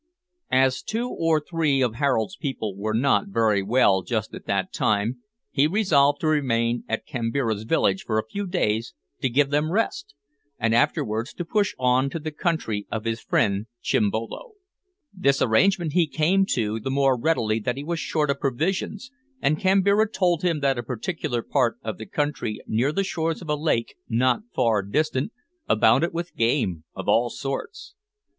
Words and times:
As 0.51 0.81
two 0.81 1.09
or 1.09 1.39
three 1.39 1.79
of 1.83 1.93
Harold's 1.93 2.35
people 2.35 2.75
were 2.75 2.95
not 2.95 3.27
very 3.27 3.61
well 3.61 4.01
just 4.01 4.33
at 4.33 4.47
that 4.47 4.73
time, 4.73 5.19
he 5.51 5.67
resolved 5.67 6.21
to 6.21 6.27
remain 6.27 6.83
at 6.89 7.05
Kambira's 7.05 7.65
village 7.65 8.01
for 8.03 8.17
a 8.17 8.25
few 8.25 8.47
days 8.47 8.95
to 9.21 9.29
give 9.29 9.51
them 9.51 9.71
rest, 9.71 10.15
and 10.57 10.73
afterwards 10.73 11.35
to 11.35 11.45
push 11.45 11.75
on 11.77 12.09
to 12.09 12.17
the 12.17 12.31
country 12.31 12.87
of 12.91 13.03
his 13.05 13.21
friend 13.21 13.67
Chimbolo. 13.79 14.53
This 15.13 15.39
arrangement 15.39 15.93
he 15.93 16.07
came 16.07 16.47
to 16.47 16.79
the 16.79 16.89
more 16.89 17.15
readily 17.15 17.59
that 17.59 17.77
he 17.77 17.83
was 17.83 17.99
short 17.99 18.31
of 18.31 18.39
provisions, 18.39 19.11
and 19.39 19.59
Kambira 19.59 20.09
told 20.11 20.41
him 20.41 20.61
that 20.61 20.79
a 20.79 20.81
particular 20.81 21.43
part 21.43 21.77
of 21.83 21.99
the 21.99 22.07
country 22.07 22.59
near 22.65 22.91
the 22.91 23.03
shores 23.03 23.43
of 23.43 23.49
a 23.51 23.55
lake 23.55 23.93
not 24.09 24.41
far 24.55 24.81
distant 24.81 25.31
abounded 25.69 26.11
with 26.11 26.35
game 26.35 26.85
of 26.95 27.07
all 27.07 27.29
sorts. 27.29 27.93